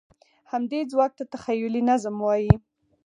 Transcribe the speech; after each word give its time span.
همدې 0.51 0.79
ځواک 0.91 1.11
ته 1.19 1.23
تخیلي 1.33 1.81
نظم 1.89 2.15
وایي. 2.21 2.53